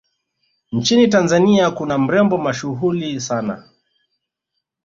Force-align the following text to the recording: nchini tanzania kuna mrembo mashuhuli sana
nchini 0.71 1.07
tanzania 1.07 1.71
kuna 1.71 1.97
mrembo 1.97 2.37
mashuhuli 2.37 3.19
sana 3.21 3.69